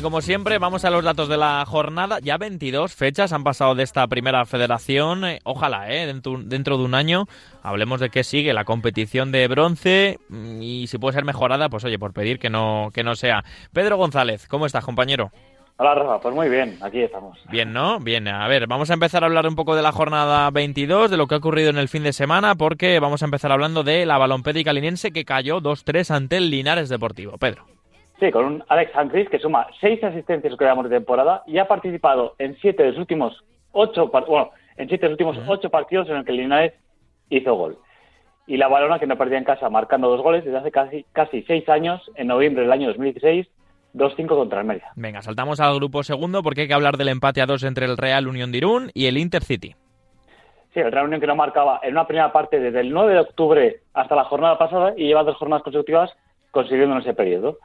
y 0.00 0.02
como 0.02 0.22
siempre, 0.22 0.58
vamos 0.58 0.86
a 0.86 0.90
los 0.90 1.04
datos 1.04 1.28
de 1.28 1.36
la 1.36 1.62
jornada. 1.66 2.20
Ya 2.22 2.38
22 2.38 2.94
fechas 2.94 3.34
han 3.34 3.44
pasado 3.44 3.74
de 3.74 3.82
esta 3.82 4.06
primera 4.06 4.46
federación. 4.46 5.26
Eh, 5.26 5.40
ojalá, 5.44 5.92
¿eh? 5.92 6.06
Dentro, 6.06 6.38
dentro 6.42 6.78
de 6.78 6.84
un 6.84 6.94
año 6.94 7.26
hablemos 7.62 8.00
de 8.00 8.08
qué 8.08 8.24
sigue 8.24 8.54
la 8.54 8.64
competición 8.64 9.30
de 9.30 9.46
bronce 9.46 10.18
mm, 10.30 10.62
y 10.62 10.86
si 10.86 10.96
puede 10.96 11.14
ser 11.14 11.24
mejorada, 11.24 11.68
pues 11.68 11.84
oye, 11.84 11.98
por 11.98 12.14
pedir 12.14 12.38
que 12.38 12.48
no, 12.48 12.90
que 12.94 13.04
no 13.04 13.14
sea. 13.14 13.44
Pedro 13.74 13.98
González, 13.98 14.48
¿cómo 14.48 14.64
estás, 14.64 14.84
compañero? 14.84 15.32
Hola 15.76 15.94
Rafa, 15.94 16.20
pues 16.20 16.34
muy 16.34 16.48
bien, 16.48 16.78
aquí 16.80 17.02
estamos. 17.02 17.38
Bien, 17.50 17.72
¿no? 17.72 18.00
Bien, 18.00 18.26
a 18.28 18.48
ver, 18.48 18.66
vamos 18.66 18.90
a 18.90 18.94
empezar 18.94 19.22
a 19.22 19.26
hablar 19.26 19.46
un 19.46 19.54
poco 19.54 19.76
de 19.76 19.82
la 19.82 19.92
jornada 19.92 20.50
22, 20.50 21.10
de 21.10 21.16
lo 21.18 21.26
que 21.26 21.34
ha 21.34 21.38
ocurrido 21.38 21.68
en 21.68 21.78
el 21.78 21.88
fin 21.88 22.04
de 22.04 22.12
semana, 22.12 22.54
porque 22.54 23.00
vamos 23.00 23.22
a 23.22 23.26
empezar 23.26 23.52
hablando 23.52 23.82
de 23.82 24.06
la 24.06 24.18
balompédica 24.18 24.72
linense 24.72 25.12
que 25.12 25.24
cayó 25.26 25.60
2-3 25.60 26.10
ante 26.10 26.38
el 26.38 26.48
Linares 26.48 26.88
Deportivo. 26.88 27.36
Pedro. 27.36 27.79
Sí, 28.20 28.30
con 28.30 28.44
un 28.44 28.64
Alex 28.68 28.94
Hankris 28.94 29.30
que 29.30 29.38
suma 29.38 29.66
seis 29.80 30.04
asistencias 30.04 30.54
que 30.56 30.64
de 30.64 30.88
temporada 30.90 31.42
y 31.46 31.56
ha 31.56 31.66
participado 31.66 32.34
en 32.38 32.54
siete 32.60 32.82
de 32.82 32.90
los 32.90 32.98
últimos 32.98 33.42
ocho, 33.72 34.08
bueno, 34.08 34.50
en 34.76 34.88
siete 34.88 35.06
de 35.06 35.10
los 35.10 35.20
últimos 35.20 35.38
ocho 35.48 35.70
partidos 35.70 36.08
en 36.10 36.16
el 36.16 36.24
que 36.26 36.32
Linares 36.32 36.74
hizo 37.30 37.54
gol. 37.54 37.78
Y 38.46 38.58
la 38.58 38.68
balona 38.68 38.98
que 38.98 39.06
no 39.06 39.16
perdía 39.16 39.38
en 39.38 39.44
casa 39.44 39.70
marcando 39.70 40.10
dos 40.10 40.22
goles 40.22 40.44
desde 40.44 40.58
hace 40.58 40.70
casi, 40.70 41.06
casi 41.12 41.42
seis 41.42 41.66
años, 41.70 42.02
en 42.14 42.26
noviembre 42.26 42.62
del 42.62 42.72
año 42.72 42.88
2016, 42.88 43.46
2-5 43.94 44.28
contra 44.28 44.60
el 44.60 44.66
Mérida. 44.66 44.92
Venga, 44.96 45.22
saltamos 45.22 45.58
al 45.60 45.74
grupo 45.76 46.02
segundo 46.02 46.42
porque 46.42 46.62
hay 46.62 46.68
que 46.68 46.74
hablar 46.74 46.98
del 46.98 47.08
empate 47.08 47.40
a 47.40 47.46
dos 47.46 47.62
entre 47.62 47.86
el 47.86 47.96
Real 47.96 48.28
Unión 48.28 48.52
de 48.52 48.58
Irún 48.58 48.90
y 48.92 49.06
el 49.06 49.16
Intercity. 49.16 49.74
Sí, 50.74 50.80
el 50.80 50.92
Real 50.92 51.06
Unión 51.06 51.20
que 51.20 51.26
no 51.26 51.36
marcaba 51.36 51.80
en 51.82 51.92
una 51.92 52.06
primera 52.06 52.32
parte 52.32 52.60
desde 52.60 52.80
el 52.80 52.92
9 52.92 53.14
de 53.14 53.20
octubre 53.20 53.80
hasta 53.94 54.14
la 54.14 54.24
jornada 54.24 54.58
pasada 54.58 54.92
y 54.96 55.06
lleva 55.06 55.24
dos 55.24 55.36
jornadas 55.36 55.62
consecutivas 55.62 56.10
consiguiendo 56.50 56.94
en 56.96 57.00
ese 57.00 57.14
periodo. 57.14 57.58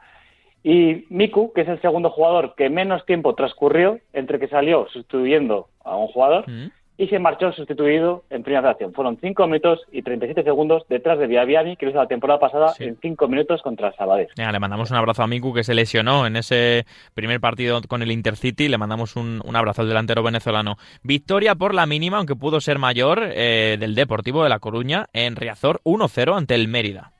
Y 0.68 1.06
Miku, 1.10 1.52
que 1.52 1.60
es 1.60 1.68
el 1.68 1.80
segundo 1.80 2.10
jugador 2.10 2.56
que 2.56 2.68
menos 2.68 3.06
tiempo 3.06 3.36
transcurrió 3.36 4.00
entre 4.12 4.40
que 4.40 4.48
salió 4.48 4.88
sustituyendo 4.92 5.68
a 5.84 5.96
un 5.96 6.08
jugador 6.08 6.50
mm. 6.50 6.72
y 6.98 7.06
se 7.06 7.20
marchó 7.20 7.52
sustituido 7.52 8.24
en 8.30 8.42
primera 8.42 8.62
fracción. 8.62 8.92
Fueron 8.92 9.16
5 9.20 9.46
minutos 9.46 9.82
y 9.92 10.02
37 10.02 10.42
segundos 10.42 10.82
detrás 10.88 11.20
de 11.20 11.28
Viaviani, 11.28 11.76
que 11.76 11.86
lo 11.86 11.92
hizo 11.92 12.00
la 12.00 12.08
temporada 12.08 12.40
pasada 12.40 12.74
en 12.80 12.98
5 13.00 13.28
minutos 13.28 13.62
contra 13.62 13.92
Sabadell. 13.92 14.26
le 14.34 14.58
mandamos 14.58 14.90
un 14.90 14.96
abrazo 14.96 15.22
a 15.22 15.28
Miku, 15.28 15.54
que 15.54 15.62
se 15.62 15.72
lesionó 15.72 16.26
en 16.26 16.34
ese 16.34 16.84
primer 17.14 17.38
partido 17.38 17.80
con 17.86 18.02
el 18.02 18.10
Intercity. 18.10 18.66
Le 18.66 18.76
mandamos 18.76 19.14
un, 19.14 19.40
abrazo 19.54 19.82
al 19.82 19.88
delantero 19.88 20.24
venezolano. 20.24 20.78
Victoria 21.04 21.54
por 21.54 21.74
la 21.74 21.86
mínima, 21.86 22.16
aunque 22.16 22.34
pudo 22.34 22.60
ser 22.60 22.80
mayor, 22.80 23.20
eh, 23.22 23.76
del 23.78 23.94
Deportivo 23.94 24.42
de 24.42 24.48
La 24.48 24.58
Coruña 24.58 25.06
en 25.12 25.36
Riazor 25.36 25.80
1-0 25.84 26.36
ante 26.36 26.56
el 26.56 26.66
Mérida. 26.66 27.12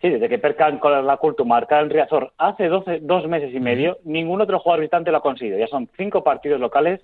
Sí, 0.00 0.08
desde 0.08 0.30
que 0.30 0.38
Percan 0.38 0.78
con 0.78 1.06
la 1.06 1.16
Culto 1.18 1.44
marca 1.44 1.78
en 1.78 1.90
Riazor 1.90 2.32
hace 2.38 2.68
dos 2.68 3.26
meses 3.28 3.54
y 3.54 3.60
medio, 3.60 3.98
ningún 4.04 4.40
otro 4.40 4.58
jugador 4.58 4.80
visitante 4.80 5.10
lo 5.10 5.18
ha 5.18 5.22
conseguido. 5.22 5.58
Ya 5.58 5.66
son 5.66 5.90
cinco 5.96 6.24
partidos 6.24 6.58
locales 6.58 7.00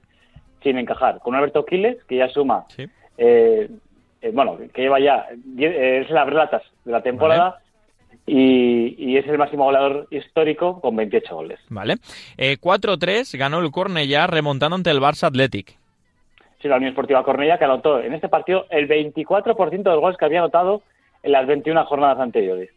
sin 0.62 0.78
encajar. 0.78 1.18
Con 1.18 1.34
Alberto 1.34 1.66
Quiles, 1.66 2.02
que 2.04 2.16
ya 2.16 2.28
suma, 2.28 2.64
eh, 3.18 3.68
eh, 4.22 4.30
bueno, 4.32 4.56
que 4.72 4.80
lleva 4.82 4.98
ya, 4.98 5.26
eh, 5.58 6.04
es 6.04 6.10
las 6.10 6.26
relatas 6.26 6.62
de 6.84 6.92
la 6.92 7.02
temporada. 7.02 7.60
Y, 8.28 9.16
es 9.16 9.26
el 9.28 9.38
máximo 9.38 9.64
goleador 9.64 10.08
histórico 10.10 10.80
con 10.80 10.96
28 10.96 11.34
goles. 11.34 11.60
Vale. 11.68 11.94
4-3 12.36 13.38
ganó 13.38 13.60
el 13.60 13.70
Cornellá 13.70 14.26
remontando 14.26 14.74
ante 14.74 14.90
el 14.90 15.00
Barça 15.00 15.28
Athletic. 15.28 15.78
Sí, 16.60 16.66
la 16.66 16.76
Unión 16.76 16.90
Esportiva 16.90 17.22
Cornellá 17.22 17.56
que 17.56 17.64
anotó 17.64 18.00
en 18.00 18.14
este 18.14 18.28
partido 18.28 18.66
el 18.70 18.88
24% 18.88 19.70
de 19.70 19.90
los 19.90 20.00
goles 20.00 20.18
que 20.18 20.24
había 20.24 20.40
anotado 20.40 20.82
en 21.22 21.32
las 21.32 21.46
21 21.46 21.84
jornadas 21.84 22.18
anteriores 22.18 22.75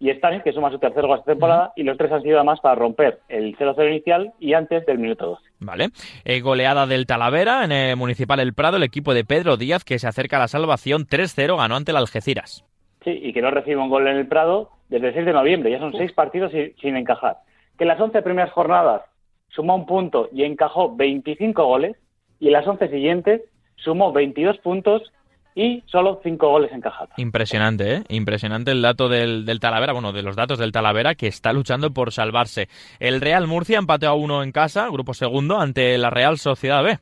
y 0.00 0.10
Stanis, 0.10 0.42
que 0.42 0.52
suma 0.52 0.70
su 0.70 0.78
tercer 0.78 1.06
gol 1.06 1.18
esta 1.18 1.32
temporada, 1.32 1.72
y 1.74 1.82
los 1.82 1.96
tres 1.98 2.12
han 2.12 2.22
sido 2.22 2.36
además 2.36 2.60
para 2.60 2.76
romper 2.76 3.20
el 3.28 3.56
0-0 3.56 3.88
inicial 3.88 4.32
y 4.38 4.54
antes 4.54 4.86
del 4.86 4.98
minuto 4.98 5.26
12. 5.26 5.42
Vale. 5.58 5.88
Eh, 6.24 6.40
goleada 6.40 6.86
del 6.86 7.06
Talavera 7.06 7.64
en 7.64 7.72
el 7.72 7.96
Municipal 7.96 8.38
El 8.38 8.54
Prado, 8.54 8.76
el 8.76 8.84
equipo 8.84 9.12
de 9.12 9.24
Pedro 9.24 9.56
Díaz, 9.56 9.84
que 9.84 9.98
se 9.98 10.06
acerca 10.06 10.36
a 10.36 10.40
la 10.40 10.48
salvación 10.48 11.06
3-0, 11.06 11.56
ganó 11.56 11.74
ante 11.74 11.90
el 11.90 11.96
Algeciras. 11.96 12.64
Sí, 13.02 13.10
y 13.10 13.32
que 13.32 13.42
no 13.42 13.50
recibe 13.50 13.80
un 13.80 13.90
gol 13.90 14.06
en 14.06 14.16
el 14.16 14.28
Prado 14.28 14.70
desde 14.88 15.08
el 15.08 15.14
6 15.14 15.26
de 15.26 15.32
noviembre, 15.32 15.70
ya 15.70 15.78
son 15.78 15.92
seis 15.92 16.12
partidos 16.12 16.52
sin 16.80 16.96
encajar. 16.96 17.38
Que 17.76 17.84
en 17.84 17.88
las 17.88 18.00
11 18.00 18.22
primeras 18.22 18.52
jornadas 18.52 19.02
sumó 19.48 19.74
un 19.74 19.86
punto 19.86 20.28
y 20.32 20.44
encajó 20.44 20.94
25 20.94 21.64
goles, 21.64 21.96
y 22.40 22.46
en 22.46 22.52
las 22.52 22.66
11 22.66 22.88
siguientes 22.88 23.42
sumó 23.76 24.12
22 24.12 24.58
puntos 24.58 25.12
y 25.58 25.82
solo 25.86 26.20
cinco 26.22 26.50
goles 26.50 26.70
encajados. 26.72 27.10
Impresionante, 27.16 27.96
¿eh? 27.96 28.02
Impresionante 28.10 28.70
el 28.70 28.80
dato 28.80 29.08
del, 29.08 29.44
Talavera, 29.58 29.92
bueno, 29.92 30.12
de 30.12 30.22
los 30.22 30.36
datos 30.36 30.56
del 30.60 30.70
Talavera 30.70 31.16
que 31.16 31.26
está 31.26 31.52
luchando 31.52 31.90
por 31.90 32.12
salvarse. 32.12 32.68
El 33.00 33.20
Real 33.20 33.48
Murcia 33.48 33.78
empató 33.78 34.06
a 34.06 34.14
uno 34.14 34.44
en 34.44 34.52
casa, 34.52 34.88
grupo 34.88 35.14
segundo, 35.14 35.58
ante 35.58 35.98
la 35.98 36.10
Real 36.10 36.38
Sociedad 36.38 36.84
B. 36.84 36.98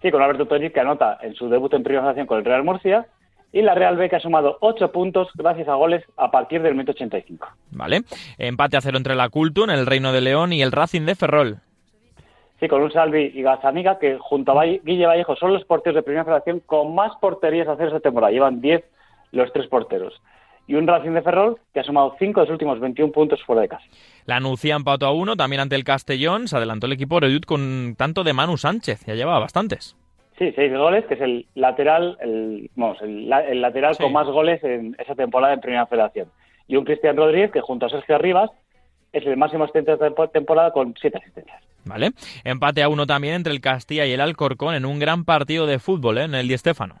Sí, 0.00 0.10
con 0.10 0.22
Alberto 0.22 0.46
Toriz 0.46 0.72
que 0.72 0.80
anota 0.80 1.18
en 1.20 1.34
su 1.34 1.50
debut 1.50 1.74
en 1.74 1.82
primera 1.82 2.14
con 2.24 2.38
el 2.38 2.46
Real 2.46 2.64
Murcia 2.64 3.06
y 3.52 3.60
la 3.60 3.74
Real 3.74 3.98
B 3.98 4.08
que 4.08 4.16
ha 4.16 4.20
sumado 4.20 4.56
ocho 4.62 4.90
puntos 4.90 5.28
gracias 5.34 5.68
a 5.68 5.74
goles 5.74 6.02
a 6.16 6.30
partir 6.30 6.62
del 6.62 6.72
minuto 6.72 6.92
85. 6.92 7.46
Vale. 7.72 8.04
Empate 8.38 8.78
a 8.78 8.80
cero 8.80 8.96
entre 8.96 9.14
la 9.14 9.28
Cultun, 9.28 9.68
el 9.68 9.84
Reino 9.84 10.12
de 10.12 10.22
León 10.22 10.54
y 10.54 10.62
el 10.62 10.72
Racing 10.72 11.02
de 11.02 11.14
Ferrol. 11.14 11.60
Sí, 12.60 12.68
con 12.68 12.82
un 12.82 12.92
Salvi 12.92 13.32
y 13.34 13.42
Gazaniga 13.42 13.98
que 13.98 14.18
junto 14.18 14.52
a 14.52 14.64
Guille 14.64 15.06
Vallejo 15.06 15.34
son 15.36 15.54
los 15.54 15.64
porteros 15.64 15.96
de 15.96 16.02
primera 16.02 16.24
federación 16.24 16.60
con 16.60 16.94
más 16.94 17.16
porterías 17.16 17.66
a 17.66 17.72
hacer 17.72 17.86
esta 17.86 18.00
temporada. 18.00 18.32
Llevan 18.32 18.60
10 18.60 18.84
los 19.32 19.50
tres 19.52 19.66
porteros. 19.66 20.20
Y 20.66 20.74
un 20.74 20.86
Racing 20.86 21.12
de 21.12 21.22
Ferrol 21.22 21.58
que 21.72 21.80
ha 21.80 21.84
sumado 21.84 22.14
5 22.18 22.38
de 22.38 22.46
los 22.46 22.52
últimos 22.52 22.78
21 22.78 23.12
puntos 23.12 23.42
fuera 23.42 23.62
de 23.62 23.68
casa. 23.68 23.84
La 24.26 24.40
Nucía 24.40 24.76
empató 24.76 25.06
a 25.06 25.12
uno 25.12 25.36
también 25.36 25.60
ante 25.60 25.74
el 25.74 25.84
Castellón. 25.84 26.48
Se 26.48 26.56
adelantó 26.56 26.86
el 26.86 26.92
equipo 26.92 27.18
Redut 27.18 27.46
con 27.46 27.94
tanto 27.96 28.24
de 28.24 28.34
Manu 28.34 28.58
Sánchez. 28.58 29.06
Ya 29.06 29.14
llevaba 29.14 29.40
bastantes. 29.40 29.96
Sí, 30.38 30.52
seis 30.54 30.72
goles, 30.72 31.04
que 31.06 31.14
es 31.14 31.20
el 31.20 31.46
lateral, 31.54 32.18
el, 32.20 32.70
vamos, 32.76 33.00
el, 33.02 33.28
lateral 33.60 33.96
con 33.96 34.12
más 34.12 34.26
goles 34.26 34.62
en 34.62 34.96
esa 34.98 35.14
temporada 35.14 35.54
en 35.54 35.60
Primera 35.60 35.86
Federación. 35.86 36.28
Y 36.68 36.76
un 36.76 36.84
Cristian 36.84 37.16
Rodríguez 37.16 37.50
que 37.52 37.60
junto 37.60 37.86
a 37.86 37.90
Sergio 37.90 38.14
Arribas 38.14 38.50
es 39.12 39.26
el 39.26 39.36
máximo 39.36 39.64
asistente 39.64 39.96
de 39.96 40.28
temporada 40.32 40.72
con 40.72 40.94
siete 41.00 41.18
asistencias. 41.18 41.69
Vale. 41.84 42.10
Empate 42.44 42.82
a 42.82 42.88
uno 42.88 43.06
también 43.06 43.34
entre 43.34 43.52
el 43.52 43.60
Castilla 43.60 44.06
y 44.06 44.12
el 44.12 44.20
Alcorcón 44.20 44.74
en 44.74 44.84
un 44.84 44.98
gran 44.98 45.24
partido 45.24 45.66
de 45.66 45.78
fútbol, 45.78 46.18
¿eh? 46.18 46.24
en 46.24 46.34
el 46.34 46.48
Di 46.48 46.56
Stéfano. 46.58 46.96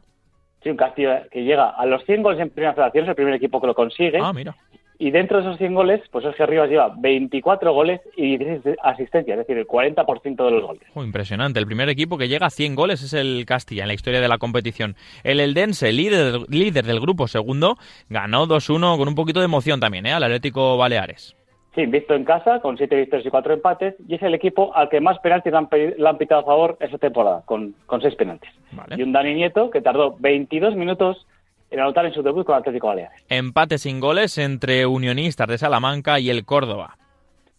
Sí, 0.62 0.70
un 0.70 0.76
Castilla 0.76 1.26
que 1.30 1.42
llega 1.42 1.70
a 1.70 1.86
los 1.86 2.04
100 2.04 2.22
goles 2.22 2.40
en 2.40 2.50
primera 2.50 2.74
federación, 2.74 3.04
es 3.04 3.08
el 3.10 3.14
primer 3.14 3.34
equipo 3.34 3.60
que 3.60 3.66
lo 3.66 3.74
consigue. 3.74 4.18
Ah, 4.20 4.32
mira. 4.32 4.54
Y 5.02 5.10
dentro 5.10 5.38
de 5.38 5.44
esos 5.44 5.56
100 5.56 5.74
goles, 5.74 6.02
pues 6.10 6.24
Sergio 6.24 6.44
Rivas 6.44 6.68
lleva 6.68 6.94
24 6.94 7.72
goles 7.72 8.02
y 8.18 8.36
16 8.36 8.76
asistencias, 8.82 9.38
es 9.38 9.46
decir, 9.46 9.56
el 9.56 9.66
40% 9.66 10.44
de 10.44 10.50
los 10.50 10.62
goles. 10.62 10.82
impresionante. 10.94 11.58
El 11.58 11.64
primer 11.64 11.88
equipo 11.88 12.18
que 12.18 12.28
llega 12.28 12.48
a 12.48 12.50
100 12.50 12.74
goles 12.74 13.02
es 13.02 13.14
el 13.14 13.46
Castilla 13.46 13.84
en 13.84 13.88
la 13.88 13.94
historia 13.94 14.20
de 14.20 14.28
la 14.28 14.36
competición. 14.36 14.96
El 15.24 15.40
Eldense, 15.40 15.90
líder, 15.90 16.40
líder 16.50 16.84
del 16.84 17.00
grupo 17.00 17.28
segundo, 17.28 17.78
ganó 18.10 18.46
2-1 18.46 18.98
con 18.98 19.08
un 19.08 19.14
poquito 19.14 19.40
de 19.40 19.46
emoción 19.46 19.80
también 19.80 20.04
¿eh? 20.04 20.12
al 20.12 20.22
Atlético 20.22 20.76
Baleares. 20.76 21.34
Sí, 21.74 21.86
visto 21.86 22.14
en 22.14 22.24
casa, 22.24 22.60
con 22.60 22.76
siete 22.76 22.96
victorias 22.96 23.26
y 23.26 23.30
cuatro 23.30 23.54
empates, 23.54 23.94
y 24.08 24.16
es 24.16 24.22
el 24.22 24.34
equipo 24.34 24.74
al 24.74 24.88
que 24.88 25.00
más 25.00 25.18
penaltis 25.20 25.52
le 25.52 26.08
han, 26.08 26.18
pitado 26.18 26.40
a 26.40 26.44
favor 26.44 26.76
esa 26.80 26.98
temporada, 26.98 27.42
con, 27.44 27.74
con 27.86 28.00
seis 28.02 28.16
penaltis. 28.16 28.50
Y 28.96 29.02
un 29.02 29.12
Dani 29.12 29.34
Nieto 29.34 29.70
que 29.70 29.80
tardó 29.80 30.16
22 30.18 30.74
minutos 30.74 31.26
en 31.70 31.78
anotar 31.78 32.04
en 32.06 32.12
su 32.12 32.22
debut 32.22 32.44
con 32.44 32.56
Atlético 32.56 32.88
Baleares. 32.88 33.24
Empate 33.28 33.78
sin 33.78 34.00
goles 34.00 34.36
entre 34.38 34.86
Unionistas 34.86 35.46
de 35.46 35.58
Salamanca 35.58 36.18
y 36.18 36.30
el 36.30 36.44
Córdoba. 36.44 36.96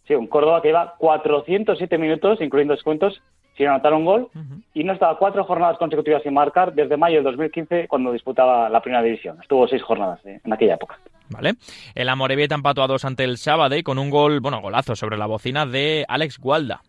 Sí, 0.07 0.13
un 0.13 0.27
Córdoba 0.27 0.61
que 0.61 0.69
lleva 0.69 0.95
407 0.97 1.97
minutos, 1.97 2.41
incluyendo 2.41 2.73
descuentos, 2.73 3.21
sin 3.55 3.67
anotar 3.67 3.93
un 3.93 4.05
gol, 4.05 4.27
y 4.73 4.83
no 4.83 4.93
estaba 4.93 5.17
cuatro 5.17 5.43
jornadas 5.43 5.77
consecutivas 5.77 6.23
sin 6.23 6.33
marcar 6.33 6.73
desde 6.73 6.97
mayo 6.97 7.17
de 7.17 7.23
2015, 7.23 7.87
cuando 7.87 8.11
disputaba 8.11 8.69
la 8.69 8.81
primera 8.81 9.03
división. 9.03 9.37
Estuvo 9.41 9.67
seis 9.67 9.83
jornadas 9.83 10.19
eh, 10.25 10.41
en 10.43 10.53
aquella 10.53 10.75
época. 10.75 10.97
¿Vale? 11.31 11.53
El 11.95 12.09
Amorebieta 12.09 12.55
empató 12.55 12.83
a 12.83 12.87
dos 12.87 13.05
ante 13.05 13.23
el 13.23 13.37
sábado 13.37 13.75
con 13.83 13.97
un 13.97 14.09
gol, 14.09 14.39
bueno, 14.39 14.61
golazo 14.61 14.95
sobre 14.95 15.17
la 15.17 15.25
bocina 15.25 15.65
de 15.65 16.05
Alex 16.07 16.39
Gualda. 16.39 16.81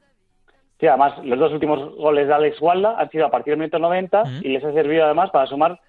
Sí, 0.80 0.86
además, 0.88 1.14
los 1.24 1.38
dos 1.38 1.52
últimos 1.52 1.94
goles 1.94 2.26
de 2.26 2.34
Alex 2.34 2.58
Gualda 2.58 2.96
han 2.98 3.08
sido 3.10 3.26
a 3.26 3.30
partir 3.30 3.52
del 3.52 3.60
minuto 3.60 3.78
90 3.78 4.24
y 4.42 4.48
les 4.48 4.64
ha 4.64 4.72
servido 4.72 5.04
además 5.04 5.30
para 5.30 5.46
sumar 5.46 5.80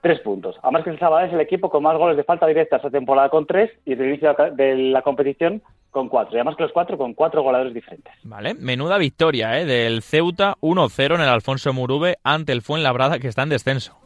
tres 0.00 0.20
puntos. 0.20 0.56
Además 0.62 0.84
que 0.84 0.90
el 0.90 0.98
sábado 0.98 1.26
es 1.26 1.32
el 1.32 1.40
equipo 1.40 1.68
con 1.68 1.82
más 1.82 1.96
goles 1.98 2.16
de 2.16 2.24
falta 2.24 2.46
directa 2.46 2.76
esta 2.76 2.90
temporada 2.90 3.28
con 3.28 3.46
tres 3.46 3.70
y 3.84 3.90
desde 3.90 4.04
el 4.04 4.08
inicio 4.10 4.34
de 4.54 4.76
la 4.76 5.02
competición 5.02 5.62
con 5.90 6.08
cuatro. 6.08 6.34
Y 6.34 6.38
además 6.38 6.56
que 6.56 6.62
los 6.62 6.72
cuatro 6.72 6.96
con 6.96 7.12
cuatro 7.14 7.42
goleadores 7.42 7.74
diferentes. 7.74 8.14
Vale, 8.22 8.54
menuda 8.54 8.96
victoria 8.96 9.60
¿eh? 9.60 9.66
del 9.66 10.02
Ceuta 10.02 10.54
1-0 10.62 11.16
en 11.16 11.20
el 11.20 11.28
Alfonso 11.28 11.72
Murube 11.72 12.16
ante 12.24 12.52
el 12.52 12.62
Fuenlabrada 12.62 13.18
que 13.18 13.28
está 13.28 13.42
en 13.42 13.50
descenso. 13.50 13.99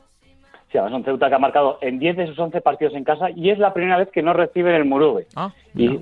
Sí, 0.75 0.79
además 0.79 0.99
un 0.99 1.05
Ceuta 1.05 1.29
que 1.29 1.37
ha 1.37 1.39
marcado 1.39 1.79
en 1.83 2.01
10 2.01 2.17
de 2.17 2.27
sus 2.27 2.37
11 2.37 2.61
partidos 2.61 2.95
en 2.95 3.05
casa 3.05 3.31
y 3.31 3.51
es 3.51 3.61
la 3.61 3.73
primera 3.73 3.97
vez 3.97 4.09
que 4.11 4.25
no 4.25 4.33
reciben 4.33 4.75
el 4.75 4.85
Murube. 4.85 5.29
Ah, 5.37 5.53
y, 5.73 6.01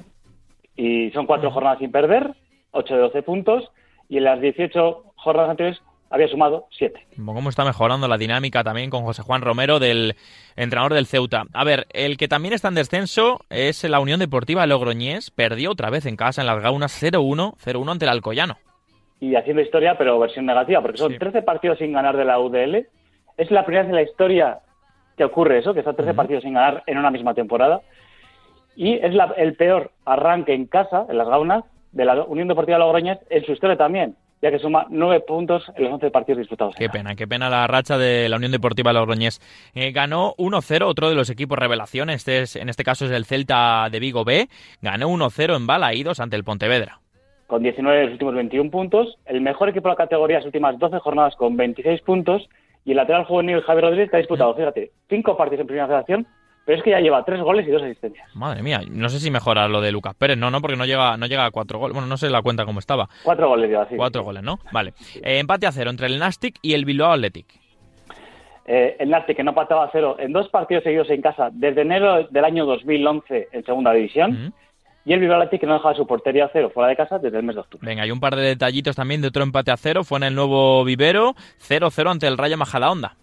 y, 0.77 1.11
son 1.11 1.27
cuatro 1.27 1.51
jornadas 1.51 1.79
sin 1.79 1.93
perder, 1.93 2.33
8 2.71 2.95
de 2.95 3.01
12 3.03 3.23
puntos, 3.23 3.71
y 4.09 4.17
en 4.17 4.25
las 4.25 4.41
18 4.41 5.13
jornadas 5.17 5.51
anteriores 5.51 5.83
había 6.09 6.27
sumado 6.27 6.69
7. 6.71 7.07
¿Cómo 7.23 7.51
está 7.51 7.67
mejorando 7.67 8.09
la 8.09 8.17
dinámica 8.17 8.65
también 8.65 8.89
con 8.89 9.05
José 9.05 9.21
Juan 9.21 9.43
Romero, 9.43 9.79
del 9.79 10.15
entrenador 10.57 10.95
del 10.95 11.05
Ceuta? 11.05 11.45
A 11.53 11.65
ver, 11.65 11.87
el 11.93 12.17
que 12.17 12.27
también 12.27 12.55
está 12.55 12.69
en 12.69 12.75
descenso 12.77 13.41
es 13.51 13.85
la 13.85 14.01
Unión 14.01 14.21
Deportiva 14.21 14.67
Logroñés. 14.67 15.31
Perdió 15.31 15.73
otra 15.73 15.91
vez 15.91 16.07
en 16.07 16.17
casa 16.17 16.41
en 16.41 16.47
las 16.47 16.63
Gaunas 16.63 16.99
0-1, 16.99 17.59
0-1 17.59 17.93
ante 17.93 18.07
el 18.07 18.11
Alcoyano. 18.11 18.57
Y 19.21 19.35
haciendo 19.35 19.61
historia, 19.61 19.99
pero 19.99 20.19
versión 20.19 20.47
negativa, 20.47 20.81
porque 20.81 20.97
son 20.97 21.19
13 21.19 21.43
partidos 21.43 21.77
sin 21.77 21.93
ganar 21.93 22.17
de 22.17 22.25
la 22.25 22.39
UDL. 22.39 22.87
Es 23.37 23.51
la 23.51 23.65
primera 23.65 23.83
vez 23.83 23.91
en 23.91 23.97
la 23.97 24.03
historia 24.03 24.59
que 25.17 25.25
ocurre 25.25 25.59
eso, 25.59 25.75
que 25.75 25.83
son 25.83 25.97
13 25.97 26.15
partidos 26.15 26.43
sin 26.43 26.55
ganar 26.55 26.83
en 26.87 26.99
una 26.99 27.11
misma 27.11 27.35
temporada. 27.35 27.81
Y 28.77 28.95
es 28.95 29.15
el 29.37 29.55
peor 29.55 29.91
arranque 30.05 30.55
en 30.55 30.67
casa, 30.67 31.07
en 31.09 31.19
las 31.19 31.29
Gaunas, 31.29 31.65
de 31.93 32.05
la 32.05 32.23
Unión 32.25 32.49
Deportiva 32.49 32.79
Logroñés 32.79 33.19
en 33.29 33.45
su 33.45 33.53
historia 33.53 33.77
también 33.77 34.17
ya 34.43 34.51
que 34.51 34.59
suma 34.59 34.87
nueve 34.91 35.21
puntos 35.21 35.63
en 35.77 35.85
los 35.85 35.93
once 35.93 36.11
partidos 36.11 36.41
disputados. 36.41 36.75
Qué 36.77 36.89
pena, 36.89 37.15
qué 37.15 37.29
pena 37.29 37.49
la 37.49 37.69
racha 37.69 37.97
de 37.97 38.29
la 38.29 38.37
Unión 38.37 38.51
Deportiva 38.51 38.93
Logroñés. 38.93 39.41
Eh, 39.73 39.93
ganó 39.93 40.35
1-0 40.37 40.83
otro 40.83 41.09
de 41.09 41.15
los 41.15 41.31
equipos 41.31 41.57
revelación, 41.57 42.11
este 42.11 42.41
es, 42.41 42.57
en 42.57 42.69
este 42.69 42.83
caso 42.83 43.05
es 43.05 43.13
el 43.13 43.25
Celta 43.25 43.89
de 43.89 44.01
Vigo 44.01 44.25
B, 44.25 44.49
ganó 44.83 45.09
1-0 45.09 45.57
en 45.57 45.67
Balaídos 45.69 46.19
ante 46.19 46.35
el 46.35 46.43
Pontevedra. 46.43 46.99
Con 47.47 47.63
19 47.63 47.97
de 47.97 48.05
los 48.05 48.13
últimos 48.15 48.35
21 48.35 48.71
puntos, 48.71 49.17
el 49.27 49.41
mejor 49.43 49.69
equipo 49.69 49.89
de 49.89 49.93
la 49.93 49.97
categoría 49.97 50.39
las 50.39 50.47
últimas 50.47 50.77
12 50.77 50.99
jornadas 50.99 51.37
con 51.37 51.57
26 51.57 52.01
puntos 52.01 52.49
y 52.85 52.91
el 52.93 52.97
lateral 52.97 53.25
juvenil 53.25 53.63
Javier 53.63 53.85
Rodríguez 53.85 54.11
que 54.11 54.17
ha 54.17 54.21
disputado, 54.21 54.55
fíjate, 54.55 54.93
cinco 55.09 55.37
partidos 55.37 55.61
en 55.61 55.67
primera 55.67 55.87
federación 55.87 56.27
pero 56.65 56.79
es 56.79 56.85
que 56.85 56.91
ya 56.91 57.01
lleva 57.01 57.25
tres 57.25 57.41
goles 57.41 57.67
y 57.67 57.71
dos 57.71 57.83
asistencias. 57.83 58.35
Madre 58.37 58.63
mía, 58.63 58.81
no 58.89 59.09
sé 59.09 59.19
si 59.19 59.31
mejora 59.31 59.67
lo 59.69 59.81
de 59.81 59.91
Lucas 59.91 60.15
Pérez, 60.15 60.39
no, 60.39 60.51
no, 60.51 60.61
porque 60.61 60.77
no 60.77 60.85
llega, 60.85 61.17
no 61.17 61.27
llega 61.27 61.45
a 61.45 61.51
cuatro 61.51 61.79
goles. 61.79 61.95
Bueno, 61.95 62.07
no 62.07 62.17
sé 62.17 62.31
la 62.31 62.43
cuenta 62.43 62.65
cómo 62.65 62.79
estaba. 62.79 63.09
Cuatro 63.25 63.49
goles 63.49 63.69
lleva, 63.69 63.89
sí. 63.89 63.97
Cuatro 63.97 64.23
goles, 64.23 64.43
¿no? 64.43 64.59
Vale. 64.73 64.95
Eh, 65.17 65.39
empate 65.39 65.67
a 65.67 65.73
cero 65.73 65.91
entre 65.91 66.07
el 66.07 66.19
Nastic 66.19 66.59
y 66.63 66.75
el 66.75 66.85
Bilbao 66.85 67.13
Athletic. 67.13 67.47
Eh, 68.65 68.97
el 69.01 69.11
Nastic 69.11 69.37
que 69.37 69.43
no 69.43 69.55
pataba 69.55 69.85
a 69.85 69.91
cero 69.91 70.17
en 70.21 70.33
dos 70.33 70.49
partidos 70.51 70.85
seguidos 70.85 71.11
en 71.11 71.21
casa 71.21 71.51
desde 71.53 71.83
enero 71.83 72.29
del 72.31 72.45
año 72.45 72.65
2011 72.65 73.49
en 73.51 73.65
segunda 73.65 73.93
división. 73.93 74.55
Y 75.05 75.13
el 75.13 75.33
Athletic 75.33 75.61
que 75.61 75.67
no 75.67 75.75
dejaba 75.75 75.95
su 75.95 76.07
portería 76.07 76.45
a 76.45 76.51
cero 76.53 76.71
fuera 76.73 76.89
de 76.89 76.97
casa 76.97 77.19
desde 77.19 77.39
el 77.39 77.43
mes 77.43 77.57
de 77.57 77.63
octubre. 77.63 77.87
Venga, 77.87 78.05
hay 78.05 78.11
un 78.11 78.21
par 78.21 78.37
de 78.37 78.43
detallitos 78.43 78.95
también 78.95 79.21
de 79.21 79.29
otro 79.29 79.43
empate 79.43 79.73
a 79.73 79.77
cero. 79.77 80.05
Fue 80.05 80.19
en 80.19 80.25
el 80.25 80.35
nuevo 80.35 80.85
Vivero, 80.85 81.35
0-0 81.69 82.11
ante 82.11 82.29
el 82.29 82.39
Rayo 82.39 82.57
Majadahonda 82.57 83.17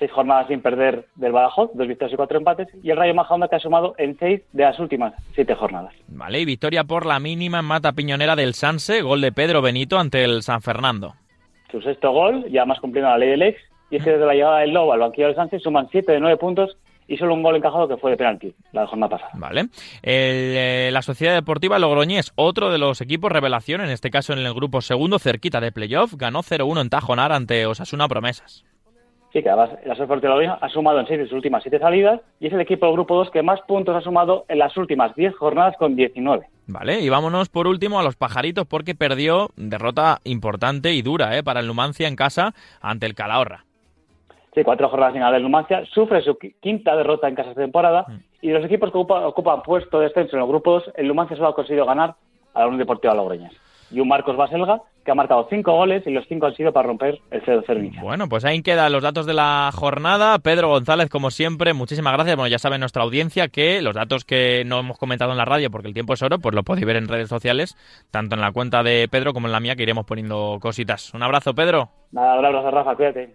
seis 0.00 0.10
jornadas 0.12 0.48
sin 0.48 0.62
perder 0.62 1.04
del 1.14 1.30
Badajoz, 1.30 1.70
dos 1.74 1.86
victorias 1.86 2.14
y 2.14 2.16
cuatro 2.16 2.38
empates, 2.38 2.68
y 2.82 2.90
el 2.90 2.96
Rayo 2.96 3.14
Majadahonda 3.14 3.48
que 3.48 3.56
ha 3.56 3.60
sumado 3.60 3.94
en 3.98 4.18
seis 4.18 4.40
de 4.52 4.64
las 4.64 4.78
últimas 4.80 5.12
siete 5.34 5.54
jornadas. 5.54 5.94
Vale, 6.08 6.40
y 6.40 6.46
victoria 6.46 6.84
por 6.84 7.04
la 7.04 7.20
mínima 7.20 7.60
en 7.60 7.66
mata 7.66 7.92
piñonera 7.92 8.34
del 8.34 8.54
Sanse, 8.54 9.02
gol 9.02 9.20
de 9.20 9.30
Pedro 9.30 9.60
Benito 9.60 9.98
ante 9.98 10.24
el 10.24 10.42
San 10.42 10.62
Fernando. 10.62 11.14
Su 11.70 11.82
sexto 11.82 12.12
gol, 12.12 12.46
ya 12.50 12.64
más 12.64 12.80
cumpliendo 12.80 13.10
la 13.10 13.18
ley 13.18 13.28
del 13.28 13.42
ex, 13.42 13.60
y 13.90 13.96
es 13.96 14.04
que 14.04 14.12
desde 14.12 14.24
la 14.24 14.32
llegada 14.32 14.60
del 14.60 14.72
Lobo 14.72 14.94
al 14.94 15.00
banquillo 15.00 15.26
del 15.26 15.36
Sanse 15.36 15.60
suman 15.60 15.88
siete 15.90 16.12
de 16.12 16.20
nueve 16.20 16.38
puntos 16.38 16.78
y 17.10 17.16
solo 17.16 17.34
un 17.34 17.42
gol 17.42 17.56
encajado 17.56 17.88
que 17.88 17.96
fue 17.96 18.12
de 18.12 18.16
penalti 18.16 18.54
la 18.72 18.86
jornada 18.86 19.10
pasada. 19.10 19.32
Vale. 19.34 19.66
Eh, 20.02 20.90
la 20.92 21.02
Sociedad 21.02 21.34
Deportiva 21.34 21.80
Logroñés, 21.80 22.32
otro 22.36 22.70
de 22.70 22.78
los 22.78 23.00
equipos 23.00 23.32
revelación, 23.32 23.80
en 23.80 23.90
este 23.90 24.10
caso 24.10 24.32
en 24.32 24.38
el 24.38 24.54
grupo 24.54 24.80
segundo, 24.80 25.18
cerquita 25.18 25.60
de 25.60 25.72
playoff, 25.72 26.14
ganó 26.14 26.42
0-1 26.42 26.80
en 26.80 26.88
Tajonar 26.88 27.32
ante 27.32 27.66
Osasuna 27.66 28.06
Promesas. 28.06 28.64
Sí, 29.32 29.42
que 29.42 29.50
además 29.50 29.70
la 29.84 29.94
Sport 29.94 30.24
ha 30.60 30.68
sumado 30.68 31.00
en 31.00 31.06
seis 31.06 31.18
de 31.18 31.24
sus 31.24 31.34
últimas 31.34 31.62
siete 31.62 31.80
salidas 31.80 32.20
y 32.38 32.46
es 32.46 32.52
el 32.52 32.60
equipo 32.60 32.86
del 32.86 32.94
Grupo 32.94 33.16
2 33.16 33.30
que 33.30 33.42
más 33.42 33.60
puntos 33.62 33.96
ha 33.96 34.00
sumado 34.00 34.44
en 34.48 34.58
las 34.58 34.76
últimas 34.76 35.14
diez 35.16 35.34
jornadas 35.36 35.76
con 35.78 35.96
19. 35.96 36.46
Vale, 36.66 37.00
y 37.00 37.08
vámonos 37.08 37.48
por 37.48 37.66
último 37.66 37.98
a 37.98 38.04
los 38.04 38.16
pajaritos 38.16 38.66
porque 38.66 38.94
perdió 38.94 39.50
derrota 39.56 40.18
importante 40.24 40.92
y 40.94 41.02
dura 41.02 41.36
¿eh? 41.36 41.42
para 41.42 41.60
el 41.60 41.66
Numancia 41.66 42.06
en 42.06 42.16
casa 42.16 42.54
ante 42.80 43.06
el 43.06 43.14
Calahorra. 43.14 43.64
Sí, 44.54 44.64
cuatro 44.64 44.88
jornadas 44.88 45.12
sin 45.12 45.22
ganar 45.22 45.40
Numancia, 45.40 45.84
sufre 45.86 46.22
su 46.22 46.36
quinta 46.36 46.96
derrota 46.96 47.28
en 47.28 47.36
casa 47.36 47.50
de 47.50 47.54
temporada 47.54 48.04
mm. 48.08 48.14
y 48.42 48.48
de 48.48 48.54
los 48.54 48.64
equipos 48.64 48.90
que 48.90 48.98
ocupan, 48.98 49.62
puesto 49.62 50.00
de 50.00 50.06
descenso 50.06 50.36
en 50.36 50.42
el 50.42 50.48
Grupo 50.48 50.72
2, 50.72 50.92
el 50.96 51.08
Numancia 51.08 51.36
solo 51.36 51.50
ha 51.50 51.54
conseguido 51.54 51.86
ganar 51.86 52.16
a 52.54 52.60
la 52.60 52.66
Unión 52.66 52.78
Deportiva 52.78 53.14
Logroñas 53.14 53.52
y 53.90 54.00
un 54.00 54.08
Marcos 54.08 54.36
Baselga 54.36 54.82
que 55.04 55.10
ha 55.10 55.14
marcado 55.14 55.46
cinco 55.48 55.72
goles 55.72 56.06
y 56.06 56.10
los 56.10 56.26
cinco 56.28 56.46
han 56.46 56.54
sido 56.54 56.72
para 56.72 56.88
romper 56.88 57.18
el 57.30 57.42
0-0 57.42 58.00
Bueno, 58.02 58.28
pues 58.28 58.44
ahí 58.44 58.62
quedan 58.62 58.92
los 58.92 59.02
datos 59.02 59.24
de 59.24 59.32
la 59.32 59.70
jornada. 59.72 60.38
Pedro 60.38 60.68
González, 60.68 61.08
como 61.08 61.30
siempre, 61.30 61.72
muchísimas 61.72 62.12
gracias. 62.12 62.36
Bueno, 62.36 62.48
ya 62.48 62.58
sabe 62.58 62.78
nuestra 62.78 63.02
audiencia 63.02 63.48
que 63.48 63.80
los 63.80 63.94
datos 63.94 64.24
que 64.24 64.62
no 64.66 64.80
hemos 64.80 64.98
comentado 64.98 65.32
en 65.32 65.38
la 65.38 65.46
radio, 65.46 65.70
porque 65.70 65.88
el 65.88 65.94
tiempo 65.94 66.12
es 66.12 66.22
oro, 66.22 66.38
pues 66.38 66.54
lo 66.54 66.62
podéis 66.62 66.86
ver 66.86 66.96
en 66.96 67.08
redes 67.08 67.28
sociales, 67.28 67.76
tanto 68.10 68.34
en 68.34 68.42
la 68.42 68.52
cuenta 68.52 68.82
de 68.82 69.08
Pedro 69.10 69.32
como 69.32 69.46
en 69.46 69.52
la 69.52 69.60
mía, 69.60 69.74
que 69.74 69.84
iremos 69.84 70.04
poniendo 70.04 70.58
cositas. 70.60 71.14
Un 71.14 71.22
abrazo, 71.22 71.54
Pedro. 71.54 71.88
Nada, 72.12 72.38
un 72.38 72.44
abrazo, 72.44 72.70
Rafa, 72.70 72.94
cuídate. 72.94 73.30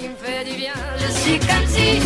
qui 0.00 0.08
me 0.08 0.14
fait 0.14 0.44
du 0.44 0.56
bien. 0.56 0.72
Je 0.96 1.12
suis 1.12 1.38
comme 1.38 1.66
si. 1.66 2.00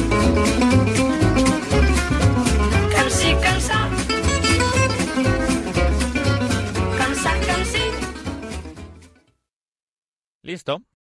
Comme 2.94 3.10
si, 3.10 3.32
comme 3.34 3.60
ça. 3.60 3.88
Comme 6.98 7.14
ça, 7.14 7.30
comme 7.46 7.64
si. 7.64 7.84
Listo. 10.42 10.84